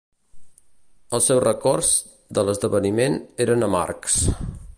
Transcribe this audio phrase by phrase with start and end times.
[1.17, 1.91] Els seus records
[2.39, 4.19] de l'esdeveniment eren amargs.